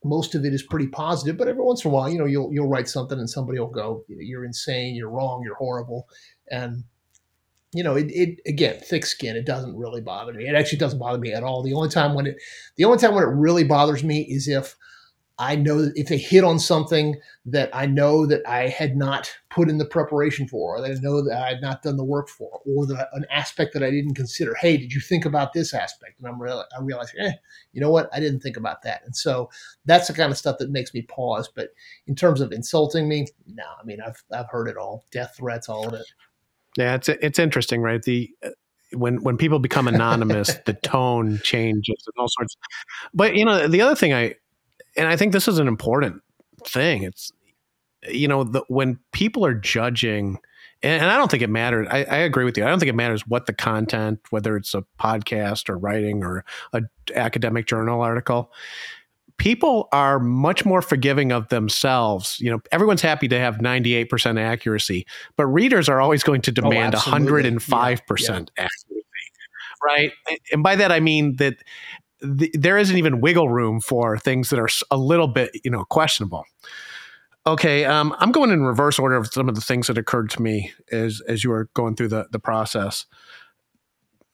[0.03, 2.51] most of it is pretty positive, but every once in a while, you know, you'll
[2.53, 4.95] you'll write something and somebody will go, "You're insane.
[4.95, 5.43] You're wrong.
[5.43, 6.07] You're horrible,"
[6.49, 6.83] and
[7.73, 9.35] you know, it, it again, thick skin.
[9.35, 10.47] It doesn't really bother me.
[10.47, 11.63] It actually doesn't bother me at all.
[11.63, 12.37] The only time when it,
[12.77, 14.75] the only time when it really bothers me is if
[15.39, 17.15] I know that if they hit on something
[17.45, 20.99] that I know that I had not put in the preparation for, or that I
[21.01, 23.89] know that I had not done the work for, or that an aspect that I
[23.89, 24.53] didn't consider.
[24.53, 26.19] Hey, did you think about this aspect?
[26.19, 27.31] And I'm real, I realize, eh,
[27.71, 28.09] you know what?
[28.13, 29.01] I didn't think about that.
[29.05, 29.49] And so
[29.85, 31.49] that's the kind of stuff that makes me pause.
[31.53, 31.69] But
[32.05, 33.63] in terms of insulting me, no.
[33.81, 36.05] I mean, I've I've heard it all, death threats, all of it.
[36.77, 38.01] Yeah, it's it's interesting, right?
[38.03, 38.31] The
[38.93, 42.55] when when people become anonymous, the tone changes and all sorts.
[43.13, 44.35] But you know, the other thing I
[44.95, 46.21] and I think this is an important
[46.65, 47.03] thing.
[47.03, 47.31] It's
[48.09, 50.37] you know the, when people are judging,
[50.81, 51.87] and, and I don't think it matters.
[51.89, 52.65] I, I, agree with you.
[52.65, 56.43] I don't think it matters what the content, whether it's a podcast or writing or
[56.73, 56.81] a
[57.15, 58.51] academic journal article.
[59.37, 62.39] People are much more forgiving of themselves.
[62.39, 66.53] You know, everyone's happy to have 98% accuracy, but readers are always going to oh,
[66.53, 68.39] demand oh, 105% yeah, yeah.
[68.57, 69.05] accuracy.
[69.83, 70.11] Right.
[70.51, 71.55] And by that, I mean that
[72.23, 75.83] the, there isn't even wiggle room for things that are a little bit, you know,
[75.85, 76.45] questionable.
[77.45, 80.41] Okay, um, I'm going in reverse order of some of the things that occurred to
[80.41, 83.05] me as as you were going through the the process.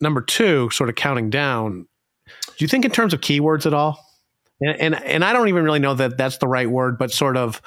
[0.00, 1.86] Number two, sort of counting down.
[2.26, 3.98] Do you think in terms of keywords at all?
[4.60, 7.36] And and, and I don't even really know that that's the right word, but sort
[7.36, 7.60] of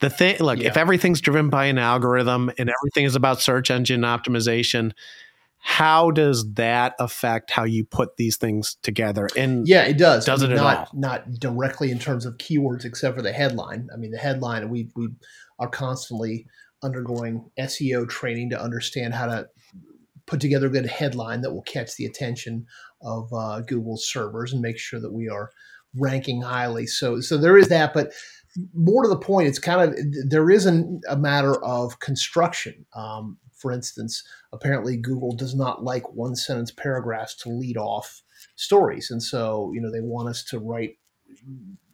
[0.00, 0.38] the thing.
[0.40, 0.68] Look, yeah.
[0.68, 4.92] if everything's driven by an algorithm and everything is about search engine optimization,
[5.62, 9.28] how does that affect how you put these things together?
[9.36, 10.24] And yeah it does.
[10.24, 10.88] does I mean, it not all?
[10.94, 13.88] not directly in terms of keywords except for the headline.
[13.92, 15.08] I mean the headline we we
[15.58, 16.46] are constantly
[16.82, 19.46] undergoing seo training to understand how to
[20.26, 22.64] put together a good headline that will catch the attention
[23.02, 25.50] of uh, google's servers and make sure that we are
[25.94, 26.86] ranking highly.
[26.86, 28.12] So so there is that but
[28.72, 29.96] more to the point it's kind of
[30.26, 32.86] there isn't a matter of construction.
[32.96, 38.22] Um, for instance, apparently Google does not like one sentence paragraphs to lead off
[38.56, 39.10] stories.
[39.10, 40.98] And so, you know, they want us to write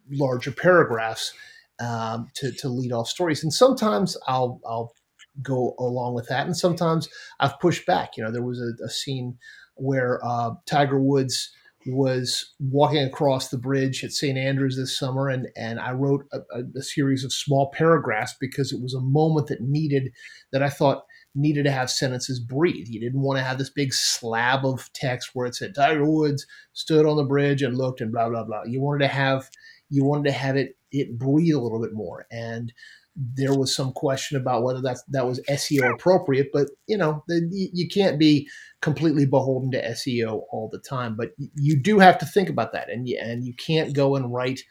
[0.09, 1.33] larger paragraphs
[1.79, 3.43] um, to, to lead off stories.
[3.43, 4.93] And sometimes I'll, I'll
[5.41, 6.45] go along with that.
[6.45, 7.09] And sometimes
[7.39, 8.17] I've pushed back.
[8.17, 9.37] You know, there was a, a scene
[9.75, 11.51] where uh, Tiger Woods
[11.87, 14.37] was walking across the bridge at St.
[14.37, 18.73] Andrews this summer, and and I wrote a, a, a, series of small paragraphs because
[18.73, 20.11] it was a moment that needed
[20.51, 21.05] that I thought
[21.35, 22.87] needed to have sentences breathe.
[22.87, 26.45] You didn't want to have this big slab of text where it said Tiger Woods
[26.73, 28.63] stood on the bridge and looked and blah blah blah.
[28.65, 29.49] You wanted to have
[29.89, 32.25] you wanted to have it it breathe a little bit more.
[32.31, 32.73] And
[33.15, 37.87] there was some question about whether that that was SEO appropriate, but you know you
[37.87, 38.47] can't be
[38.81, 41.15] completely beholden to SEO all the time.
[41.15, 44.31] But you do have to think about that, and you, and you can't go and
[44.31, 44.61] write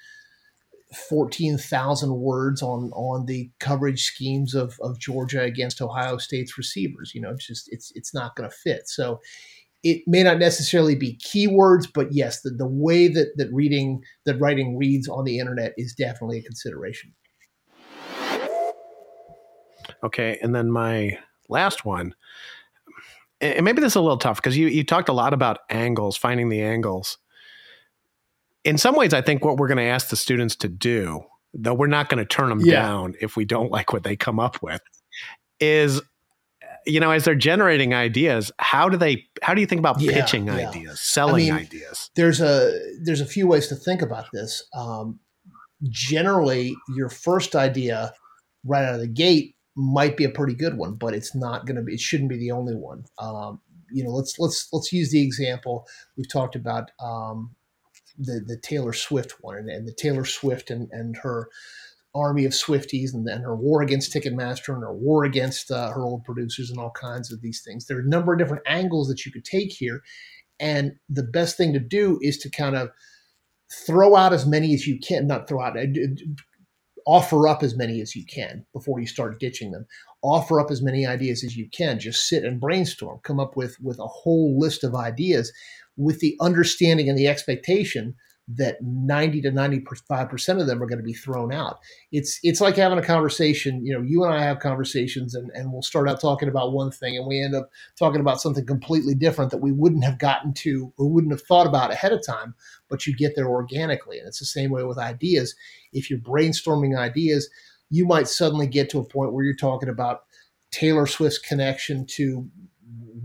[0.95, 7.12] 14,000 words on on the coverage schemes of, of Georgia against Ohio State's receivers.
[7.14, 8.89] You know, it's just it's it's not going to fit.
[8.89, 9.20] So
[9.82, 14.41] it may not necessarily be keywords, but yes, the, the way that that reading that
[14.41, 17.12] writing reads on the internet is definitely a consideration.
[20.05, 21.18] Okay, and then my
[21.49, 22.14] last one,
[23.41, 26.16] and maybe this is a little tough because you you talked a lot about angles,
[26.16, 27.18] finding the angles
[28.67, 31.73] in some ways, I think what we're going to ask the students to do, though
[31.73, 32.83] we're not going to turn them yeah.
[32.83, 34.83] down if we don't like what they come up with,
[35.61, 36.03] is
[36.85, 40.12] you know as they're generating ideas how do they how do you think about yeah,
[40.12, 40.69] pitching yeah.
[40.69, 44.62] ideas selling I mean, ideas there's a there's a few ways to think about this
[44.77, 45.19] um,
[45.89, 48.12] generally your first idea
[48.64, 51.77] right out of the gate might be a pretty good one but it's not going
[51.77, 53.61] to be it shouldn't be the only one um,
[53.91, 55.87] you know let's let's let's use the example
[56.17, 57.57] we've talked about um,
[58.19, 61.49] the the Taylor Swift one and, and the Taylor Swift and, and her
[62.17, 66.03] army of Swifties and, then her war against Ticketmaster and her war against uh, her
[66.03, 67.87] old producers and all kinds of these things.
[67.87, 70.03] There are a number of different angles that you could take here.
[70.59, 72.91] And the best thing to do is to kind of
[73.87, 75.87] throw out as many as you can, not throw out, uh,
[77.07, 79.87] offer up as many as you can before you start ditching them.
[80.23, 81.99] Offer up as many ideas as you can.
[81.99, 83.21] Just sit and brainstorm.
[83.23, 85.53] Come up with with a whole list of ideas
[85.97, 88.14] with the understanding and the expectation
[88.49, 91.78] that 90 to 95% of them are going to be thrown out.
[92.12, 95.72] It's it's like having a conversation, you know, you and I have conversations and, and
[95.72, 99.16] we'll start out talking about one thing and we end up talking about something completely
[99.16, 102.55] different that we wouldn't have gotten to or wouldn't have thought about ahead of time,
[102.88, 104.18] but you get there organically.
[104.18, 105.57] And it's the same way with ideas.
[105.92, 107.51] If you're brainstorming ideas,
[107.90, 110.20] you might suddenly get to a point where you're talking about
[110.70, 112.49] Taylor Swift's connection to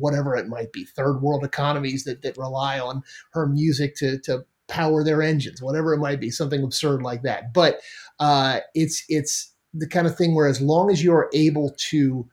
[0.02, 4.44] whatever it might be, third world economies that, that rely on her music to, to
[4.68, 7.54] power their engines, whatever it might be, something absurd like that.
[7.54, 7.80] But
[8.20, 12.28] uh, it's it's the kind of thing where as long as you're able to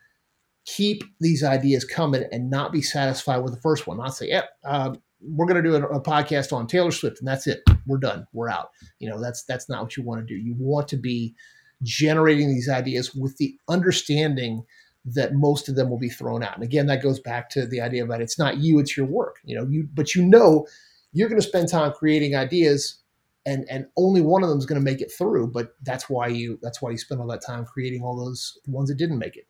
[0.65, 4.49] keep these ideas coming and not be satisfied with the first one, not say, "Yep,
[4.65, 7.63] um, we're going to do a, a, podcast on Taylor Swift, and that's it.
[7.87, 8.27] We're done.
[8.33, 8.71] We're out.
[8.99, 10.39] You know, that's that's not what you want to do.
[10.39, 11.35] You want to be
[11.83, 14.65] generating these ideas with the understanding
[15.05, 16.55] that most of them will be thrown out.
[16.55, 19.37] And again, that goes back to the idea that it's not you, it's your work.
[19.45, 20.67] You know, you but you know
[21.13, 23.01] you're going to spend time creating ideas
[23.47, 26.27] and and only one of them is going to make it through, but that's why
[26.27, 29.37] you that's why you spend all that time creating all those ones that didn't make
[29.37, 29.47] it.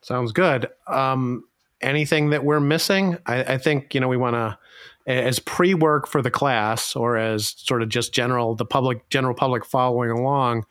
[0.00, 0.68] Sounds good.
[0.88, 1.44] Um,
[1.80, 3.18] anything that we're missing?
[3.26, 4.58] I, I think you know we want to
[5.06, 9.64] as pre-work for the class or as sort of just general the public general public
[9.64, 10.64] following along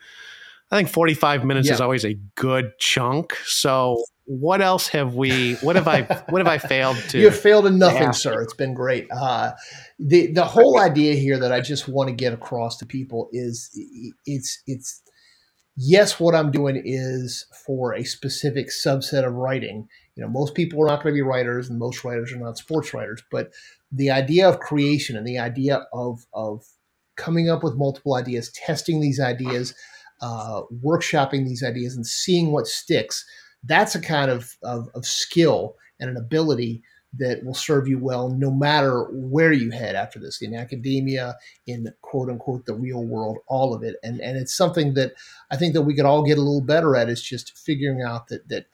[0.72, 1.74] I think 45 minutes yeah.
[1.74, 3.36] is always a good chunk.
[3.46, 7.40] So what else have we what have I what have I failed to You have
[7.40, 8.42] failed in nothing, sir.
[8.42, 9.08] It's been great.
[9.12, 9.52] Uh,
[10.00, 13.70] the the whole idea here that I just want to get across to people is
[14.26, 15.02] it's it's
[15.76, 19.90] yes, what I'm doing is for a specific subset of writing.
[20.16, 22.58] You know, most people are not going to be writers and most writers are not
[22.58, 23.52] sports writers, but
[23.92, 26.66] the idea of creation and the idea of of
[27.18, 29.76] coming up with multiple ideas, testing these ideas,
[30.22, 33.26] uh, workshopping these ideas and seeing what sticks,
[33.64, 38.30] that's a kind of, of, of skill and an ability that will serve you well
[38.30, 41.36] no matter where you head after this in academia
[41.68, 43.96] in quote unquote the real world all of it.
[44.04, 45.14] And and it's something that
[45.52, 48.28] i think that we could all get a little better at is just figuring out
[48.30, 48.68] that that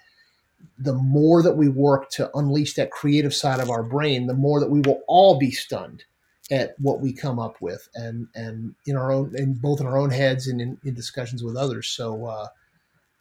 [0.78, 4.60] the more that we work to unleash that creative side of our brain the more
[4.60, 6.04] that we will all be stunned
[6.50, 9.98] at what we come up with and and in our own in both in our
[9.98, 11.88] own heads and in, in discussions with others.
[11.90, 12.48] So uh,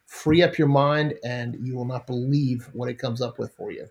[0.05, 3.71] free up your mind and you will not believe what it comes up with for
[3.71, 3.87] you.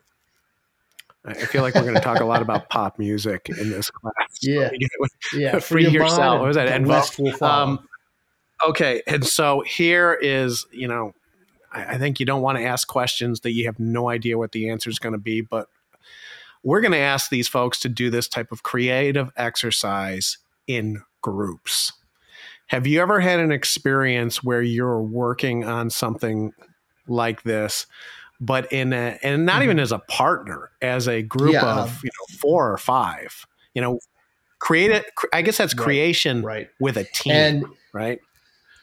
[1.25, 4.13] I feel like we're going to talk a lot about pop music in this class.
[4.43, 4.71] Yeah.
[5.35, 6.41] Yeah free, free yourself.
[6.41, 7.81] what was that and will um,
[8.67, 11.15] okay and so here is you know
[11.73, 14.53] I, I think you don't want to ask questions that you have no idea what
[14.53, 15.69] the answer is going to be but
[16.67, 21.93] we're going to ask these folks to do this type of creative exercise in groups.
[22.67, 26.53] Have you ever had an experience where you're working on something
[27.07, 27.87] like this,
[28.41, 29.63] but in a, and not mm-hmm.
[29.63, 31.83] even as a partner, as a group yeah.
[31.83, 34.01] of you know four or five, you know,
[34.59, 35.07] create it.
[35.33, 36.69] I guess that's creation right, right.
[36.81, 38.19] with a team, and right?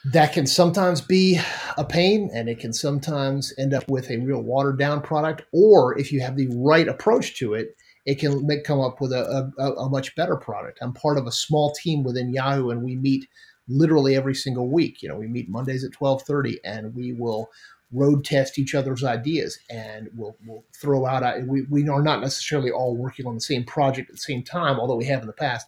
[0.05, 1.39] That can sometimes be
[1.77, 5.43] a pain, and it can sometimes end up with a real watered down product.
[5.53, 9.13] Or if you have the right approach to it, it can make, come up with
[9.13, 10.79] a, a, a much better product.
[10.81, 13.29] I'm part of a small team within Yahoo, and we meet
[13.69, 15.01] literally every single week.
[15.01, 17.49] You know, we meet Mondays at 12:30, and we will
[17.93, 21.47] road test each other's ideas, and we'll we'll throw out.
[21.47, 24.79] We we are not necessarily all working on the same project at the same time,
[24.79, 25.65] although we have in the past,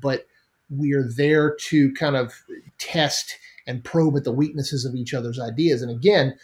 [0.00, 0.26] but
[0.70, 2.32] we are there to kind of
[2.78, 3.36] test
[3.66, 5.82] and probe at the weaknesses of each other's ideas.
[5.82, 6.36] And again,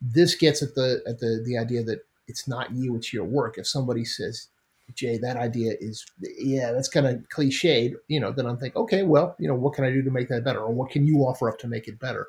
[0.00, 3.56] this gets at the at the the idea that it's not you, it's your work.
[3.56, 4.48] If somebody says,
[4.94, 9.02] Jay, that idea is, yeah, that's kind of cliched, you know, then I'm thinking, okay,
[9.02, 10.60] well, you know, what can I do to make that better?
[10.60, 12.26] Or what can you offer up to make it better?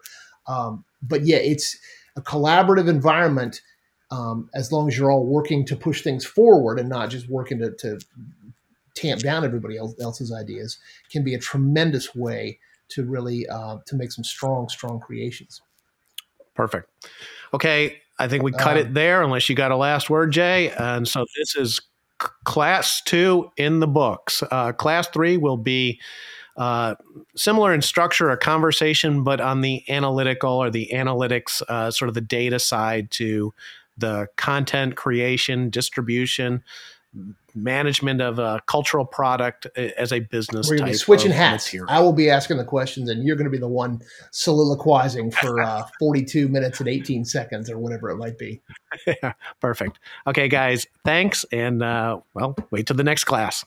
[0.48, 1.78] Um, but yeah, it's
[2.16, 3.62] a collaborative environment
[4.12, 7.60] um, as long as you're all working to push things forward and not just working
[7.60, 8.00] to, to
[8.95, 10.78] tamp down everybody else, else's ideas
[11.12, 15.61] can be a tremendous way to really uh, to make some strong, strong creations.
[16.55, 16.89] Perfect.
[17.53, 20.71] Okay, I think we cut um, it there unless you got a last word, Jay.
[20.71, 21.81] And so this is
[22.45, 24.43] class two in the books.
[24.49, 25.99] Uh, class three will be
[26.57, 26.95] uh,
[27.35, 32.15] similar in structure, a conversation, but on the analytical or the analytics, uh, sort of
[32.15, 33.53] the data side to
[33.97, 36.63] the content creation, distribution,
[37.55, 40.70] management of a cultural product as a business.
[40.70, 41.68] We're be switching hats.
[41.68, 41.89] Material.
[41.89, 44.01] I will be asking the questions, and you're going to be the one
[44.32, 48.61] soliloquizing for uh, 42 minutes and 18 seconds, or whatever it might be.
[49.05, 49.99] yeah, perfect.
[50.28, 53.65] Okay, guys, thanks, and uh, well, wait till the next class.